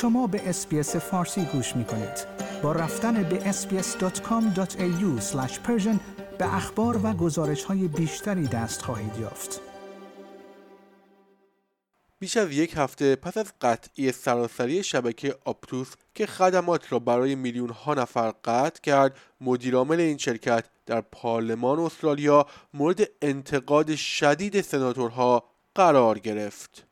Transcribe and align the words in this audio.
شما 0.00 0.26
به 0.26 0.48
اسپیس 0.48 0.96
فارسی 0.96 1.44
گوش 1.44 1.76
می 1.76 1.84
کنید. 1.84 2.26
با 2.62 2.72
رفتن 2.72 3.22
به 3.22 3.52
sbs.com.au 3.52 5.22
به 6.38 6.54
اخبار 6.54 7.00
و 7.06 7.12
گزارش 7.12 7.64
های 7.64 7.88
بیشتری 7.88 8.46
دست 8.46 8.82
خواهید 8.82 9.18
یافت. 9.20 9.60
بیش 12.18 12.36
از 12.36 12.52
یک 12.52 12.72
هفته 12.76 13.16
پس 13.16 13.36
از 13.36 13.52
قطعی 13.60 14.12
سراسری 14.12 14.82
شبکه 14.82 15.34
آپتوس 15.44 15.92
که 16.14 16.26
خدمات 16.26 16.92
را 16.92 16.98
برای 16.98 17.34
میلیون 17.34 17.70
ها 17.70 17.94
نفر 17.94 18.32
قطع 18.44 18.80
کرد 18.82 19.16
مدیرعامل 19.40 20.00
این 20.00 20.18
شرکت 20.18 20.64
در 20.86 21.00
پارلمان 21.00 21.78
استرالیا 21.78 22.46
مورد 22.74 23.00
انتقاد 23.22 23.94
شدید 23.94 24.60
سناتورها 24.60 25.44
قرار 25.74 26.18
گرفت 26.18 26.86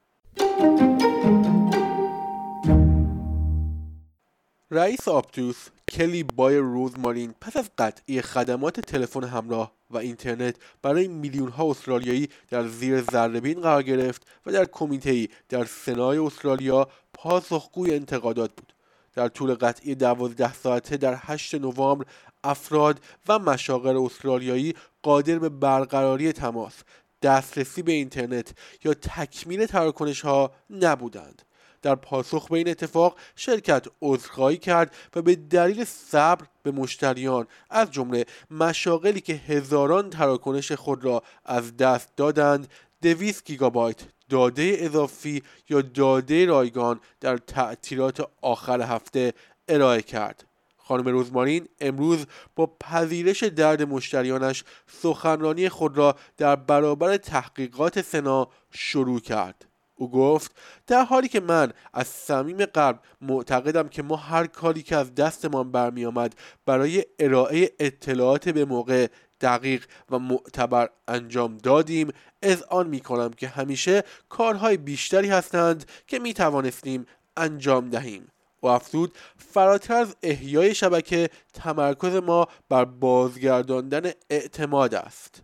رئیس 4.71 5.09
آپتوس 5.09 5.69
کلی 5.93 6.23
بای 6.23 6.57
روزمارین 6.57 7.35
پس 7.41 7.57
از 7.57 7.71
قطعی 7.79 8.23
خدمات 8.23 8.81
تلفن 8.81 9.25
همراه 9.25 9.73
و 9.91 9.97
اینترنت 9.97 10.57
برای 10.83 11.09
میلیون 11.09 11.49
ها 11.49 11.71
استرالیایی 11.71 12.29
در 12.51 12.69
زیر 12.69 13.03
ذرهبین 13.03 13.61
قرار 13.61 13.83
گرفت 13.83 14.27
و 14.47 14.53
در 14.53 14.65
کمیته 14.65 15.29
در 15.49 15.65
سنای 15.65 16.19
استرالیا 16.19 16.89
پاسخگوی 17.15 17.95
انتقادات 17.95 18.51
بود. 18.57 18.73
در 19.15 19.29
طول 19.29 19.55
قطعی 19.55 19.95
دوازده 19.95 20.55
ساعته 20.55 20.97
در 20.97 21.19
8 21.21 21.55
نوامبر 21.55 22.07
افراد 22.45 23.01
و 23.29 23.39
مشاغل 23.39 23.97
استرالیایی 23.97 24.75
قادر 25.03 25.39
به 25.39 25.49
برقراری 25.49 26.33
تماس 26.33 26.75
دسترسی 27.23 27.83
به 27.83 27.93
اینترنت 27.93 28.55
یا 28.85 28.95
تکمیل 28.95 29.67
تراکنش 29.67 30.21
ها 30.21 30.53
نبودند. 30.71 31.43
در 31.83 31.95
پاسخ 31.95 32.49
به 32.49 32.59
این 32.59 32.69
اتفاق 32.69 33.17
شرکت 33.37 33.87
عذرخواهی 34.03 34.57
کرد 34.57 34.95
و 35.17 35.23
به 35.23 35.37
دلیل 35.37 35.85
صبر 35.85 36.45
به 36.63 36.71
مشتریان 36.71 37.47
از 37.71 37.91
جمله 37.91 38.25
مشاغلی 38.51 39.21
که 39.21 39.33
هزاران 39.33 40.11
تراکنش 40.11 40.73
خود 40.73 41.05
را 41.05 41.23
از 41.45 41.77
دست 41.77 42.09
دادند 42.17 42.69
دویست 43.03 43.45
گیگابایت 43.45 43.97
داده 44.29 44.77
اضافی 44.79 45.43
یا 45.69 45.81
داده 45.81 46.47
رایگان 46.47 47.01
در 47.21 47.37
تعطیلات 47.37 48.29
آخر 48.43 48.81
هفته 48.81 49.33
ارائه 49.69 50.03
کرد. 50.03 50.45
خانم 50.77 51.09
روزمارین 51.09 51.69
امروز 51.81 52.27
با 52.57 52.67
پذیرش 52.81 53.43
درد 53.43 53.83
مشتریانش 53.83 54.65
سخنرانی 54.87 55.69
خود 55.69 55.99
را 55.99 56.17
در 56.37 56.57
برابر 56.57 57.17
تحقیقات 57.17 58.03
سنا 58.03 58.49
شروع 58.71 59.21
کرد. 59.21 59.68
او 59.99 60.11
گفت 60.11 60.53
در 60.87 61.05
حالی 61.05 61.29
که 61.29 61.41
من 61.41 61.73
از 61.95 62.07
صمیم 62.07 62.65
قلب 62.65 63.01
معتقدم 63.21 63.89
که 63.89 64.03
ما 64.03 64.17
هر 64.17 64.47
کاری 64.47 64.83
که 64.83 64.97
از 64.97 65.15
دستمان 65.15 65.73
برمیآمد 65.73 66.35
برای 66.67 67.05
ارائه 67.19 67.71
اطلاعات 67.79 68.49
به 68.49 68.65
موقع 68.65 69.07
دقیق 69.41 69.87
و 70.11 70.19
معتبر 70.19 70.89
انجام 71.09 71.59
دادیم 71.59 72.13
از 72.43 72.63
آن 72.63 72.87
می 72.87 73.01
کنم 73.01 73.31
که 73.31 73.49
همیشه 73.49 74.03
کارهای 74.29 74.77
بیشتری 74.77 75.29
هستند 75.29 75.91
که 76.07 76.19
می 76.19 76.35
توانستیم 76.35 77.07
انجام 77.37 77.91
دهیم. 77.91 78.29
و 78.63 78.67
افزود 78.67 79.19
فراتر 79.37 79.95
از 79.95 80.17
احیای 80.23 80.75
شبکه 80.75 81.31
تمرکز 81.55 82.15
ما 82.15 82.49
بر 82.69 82.85
بازگرداندن 82.85 84.11
اعتماد 84.31 84.95
است. 84.95 85.43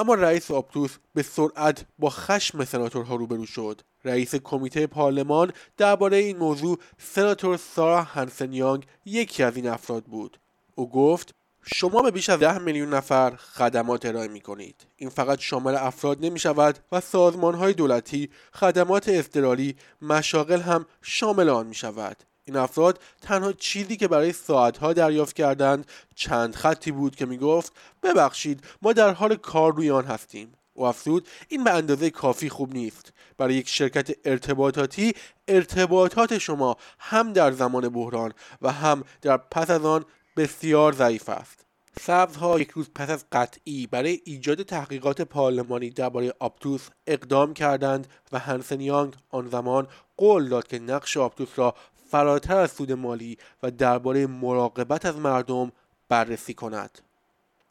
اما 0.00 0.14
رئیس 0.14 0.50
آپتوس 0.50 0.96
به 1.14 1.22
سرعت 1.22 1.84
با 1.98 2.10
خشم 2.10 2.64
سناتورها 2.64 3.14
روبرو 3.14 3.46
شد 3.46 3.80
رئیس 4.04 4.34
کمیته 4.34 4.86
پارلمان 4.86 5.52
درباره 5.76 6.16
این 6.16 6.36
موضوع 6.36 6.78
سناتور 6.98 7.56
سارا 7.56 8.02
هنسن 8.02 8.52
یانگ 8.52 8.86
یکی 9.04 9.42
از 9.42 9.56
این 9.56 9.68
افراد 9.68 10.04
بود 10.04 10.38
او 10.74 10.90
گفت 10.90 11.34
شما 11.62 12.02
به 12.02 12.10
بیش 12.10 12.28
از 12.28 12.38
ده 12.38 12.58
میلیون 12.58 12.94
نفر 12.94 13.36
خدمات 13.36 14.06
ارائه 14.06 14.28
می 14.28 14.40
کنید. 14.40 14.86
این 14.96 15.10
فقط 15.10 15.38
شامل 15.38 15.74
افراد 15.74 16.24
نمی 16.24 16.38
شود 16.38 16.78
و 16.92 17.00
سازمان 17.00 17.54
های 17.54 17.72
دولتی، 17.72 18.30
خدمات 18.54 19.08
اضطراری، 19.08 19.76
مشاغل 20.02 20.60
هم 20.60 20.86
شامل 21.02 21.48
آن 21.48 21.66
می 21.66 21.74
شود. 21.74 22.16
این 22.44 22.56
افراد 22.56 23.00
تنها 23.22 23.52
چیزی 23.52 23.96
که 23.96 24.08
برای 24.08 24.32
ساعتها 24.32 24.92
دریافت 24.92 25.36
کردند 25.36 25.86
چند 26.14 26.54
خطی 26.54 26.90
بود 26.90 27.16
که 27.16 27.26
می 27.26 27.38
گفت 27.38 27.72
ببخشید 28.02 28.64
ما 28.82 28.92
در 28.92 29.12
حال 29.12 29.36
کار 29.36 29.74
روی 29.74 29.90
آن 29.90 30.04
هستیم. 30.04 30.52
و 30.76 30.82
افزود 30.82 31.28
این 31.48 31.64
به 31.64 31.70
اندازه 31.70 32.10
کافی 32.10 32.48
خوب 32.48 32.72
نیست 32.72 33.12
برای 33.38 33.54
یک 33.54 33.68
شرکت 33.68 34.10
ارتباطاتی 34.24 35.14
ارتباطات 35.48 36.38
شما 36.38 36.76
هم 36.98 37.32
در 37.32 37.52
زمان 37.52 37.88
بحران 37.88 38.32
و 38.62 38.72
هم 38.72 39.04
در 39.22 39.36
پس 39.36 39.70
از 39.70 39.84
آن 39.84 40.04
بسیار 40.36 40.92
ضعیف 40.92 41.28
است 41.28 41.66
سبزها 42.00 42.60
یک 42.60 42.70
روز 42.70 42.90
پس 42.94 43.10
از 43.10 43.24
قطعی 43.32 43.86
برای 43.86 44.20
ایجاد 44.24 44.62
تحقیقات 44.62 45.22
پارلمانی 45.22 45.90
درباره 45.90 46.34
آپتوس 46.38 46.88
اقدام 47.06 47.54
کردند 47.54 48.06
و 48.32 48.38
هنسن 48.38 48.80
یانگ 48.80 49.14
آن 49.30 49.48
زمان 49.48 49.88
قول 50.16 50.48
داد 50.48 50.66
که 50.66 50.78
نقش 50.78 51.16
آپتوس 51.16 51.48
را 51.56 51.74
فراتر 52.10 52.56
از 52.56 52.70
سود 52.70 52.92
مالی 52.92 53.38
و 53.62 53.70
درباره 53.70 54.26
مراقبت 54.26 55.06
از 55.06 55.16
مردم 55.16 55.72
بررسی 56.08 56.54
کند. 56.54 56.98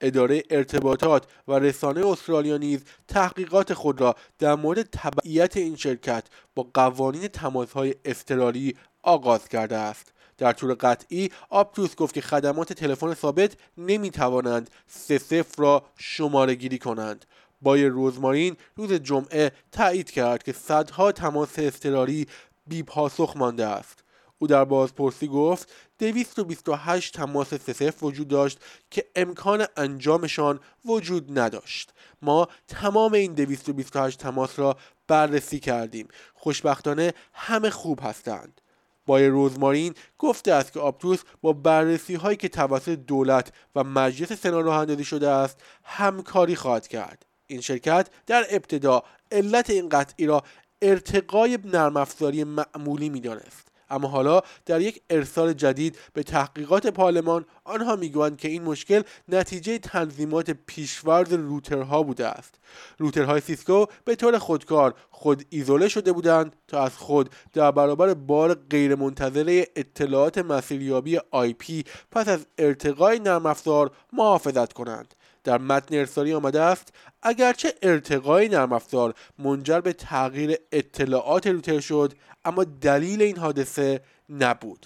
اداره 0.02 0.44
ارتباطات 0.50 1.26
و 1.48 1.60
رسانه 1.60 2.08
استرالیا 2.08 2.58
نیز 2.58 2.84
تحقیقات 3.08 3.74
خود 3.74 4.02
را 4.02 4.16
در 4.40 4.56
مورد 4.56 4.90
تبعیت 4.92 5.58
این 5.58 5.76
شرکت 5.76 6.24
با 6.56 6.68
قوانین 6.74 7.28
تماسهای 7.28 7.96
اضطراری 8.06 8.76
آغاز 9.04 9.48
کرده 9.48 9.78
است. 9.78 10.14
در 10.38 10.52
طور 10.54 10.74
قطعی 10.74 11.30
آپتوس 11.50 11.96
گفت 11.96 12.14
که 12.14 12.22
خدمات 12.22 12.74
تلفن 12.74 13.14
ثابت 13.14 13.58
نمی 13.78 14.12
توانند 14.12 14.70
سه 14.88 15.18
صفر 15.18 15.62
را 15.62 15.84
شماره 15.98 16.56
گیری 16.56 16.78
کنند. 16.78 17.26
بای 17.62 17.86
روزمارین 17.86 18.56
روز 18.76 18.94
جمعه 18.94 19.52
تایید 19.72 20.12
کرد 20.12 20.44
که 20.44 20.54
صدها 20.54 21.12
تماس 21.12 21.54
اضطراری 21.58 22.28
بی 22.68 22.84
پاسخ 22.84 23.38
مانده 23.38 23.66
است. 23.66 24.04
او 24.40 24.48
در 24.48 24.66
بازپرسی 24.66 25.28
گفت 25.28 25.72
228 26.00 27.14
تماس 27.14 27.54
سسف 27.54 28.04
وجود 28.04 28.28
داشت 28.28 28.60
که 28.92 29.06
امکان 29.16 29.66
انجامشان 29.78 30.60
وجود 30.86 31.40
نداشت. 31.40 31.94
ما 32.22 32.48
تمام 32.68 33.14
این 33.14 33.34
228 33.34 34.20
تماس 34.20 34.60
را 34.60 34.78
بررسی 35.08 35.60
کردیم. 35.60 36.08
خوشبختانه 36.34 37.14
همه 37.34 37.70
خوب 37.70 38.00
هستند. 38.04 38.62
بای 39.06 39.28
روزمارین 39.28 39.94
گفته 40.18 40.54
است 40.54 40.74
که 40.74 40.80
آپتوس 40.80 41.22
با 41.42 41.54
بررسی 41.54 42.16
هایی 42.16 42.38
که 42.38 42.50
توسط 42.50 42.90
دولت 42.90 43.54
و 43.76 43.84
مجلس 43.84 44.34
سنا 44.34 44.60
راه 44.60 44.78
اندازی 44.78 45.04
شده 45.04 45.30
است 45.30 45.58
همکاری 45.84 46.56
خواهد 46.56 46.88
کرد. 46.88 47.26
این 47.48 47.62
شرکت 47.62 48.10
در 48.28 48.46
ابتدا 48.50 49.04
علت 49.32 49.70
این 49.70 49.90
قطعی 49.90 50.26
را 50.26 50.44
ارتقای 50.82 51.60
نرم 51.64 51.98
افزاری 51.98 52.44
معمولی 52.44 53.10
می‌دانست. 53.10 53.69
اما 53.90 54.08
حالا 54.08 54.42
در 54.66 54.82
یک 54.82 55.02
ارسال 55.10 55.54
جدید 55.54 55.98
به 56.14 56.24
تحقیقات 56.24 56.88
پارلمان 56.88 57.46
آنها 57.64 57.96
می‌گویند 57.96 58.38
که 58.38 58.48
این 58.48 58.64
مشکل 58.64 59.02
نتیجه 59.30 59.78
تنظیمات 59.78 60.52
پیش‌فرض 60.52 61.34
روترها 61.34 62.04
بوده 62.04 62.28
است. 62.28 62.56
روترهای 62.98 63.42
Cisco 63.42 63.86
به 64.06 64.16
طور 64.16 64.38
خودکار 64.38 64.94
خود 65.10 65.46
ایزوله 65.50 65.88
شده 65.88 66.12
بودند 66.12 66.56
تا 66.68 66.84
از 66.84 66.98
خود 66.98 67.30
در 67.54 67.72
برابر 67.72 68.14
بار 68.14 68.54
غیرمنتظره 68.54 69.68
اطلاعات 69.76 70.38
مسیریابی 70.38 71.20
آی 71.32 71.54
پی 71.54 71.84
پس 72.12 72.28
از 72.28 72.46
ارتقای 72.58 73.20
نرم 73.20 73.46
افزار 73.46 73.92
محافظت 74.14 74.74
کنند. 74.74 75.16
در 75.44 75.58
متن 75.58 75.96
ارسالی 75.96 76.34
آمده 76.34 76.62
است 76.62 76.94
اگرچه 77.22 77.74
ارتقای 77.82 78.50
نرم 78.50 78.74
افزار 78.74 79.14
منجر 79.40 79.82
به 79.82 79.94
تغییر 79.94 80.58
اطلاعات 80.72 81.48
روتر 81.48 81.80
شد 81.80 82.14
اما 82.46 82.64
دلیل 82.64 83.22
این 83.22 83.38
حادثه 83.38 84.02
نبود. 84.30 84.86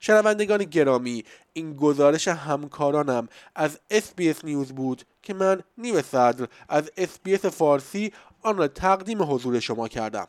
شنوندگان 0.00 0.64
گرامی 0.64 1.24
این 1.52 1.76
گزارش 1.76 2.28
همکارانم 2.28 3.28
از 3.54 3.78
SBS 3.92 4.44
نیوز 4.44 4.72
بود 4.72 5.02
که 5.22 5.34
من 5.34 5.60
نیو 5.78 6.02
صدر 6.02 6.46
از 6.68 6.90
SBS 6.98 7.46
فارسی 7.46 8.12
آن 8.42 8.56
را 8.56 8.68
تقدیم 8.68 9.22
حضور 9.22 9.60
شما 9.60 9.88
کردم. 9.88 10.28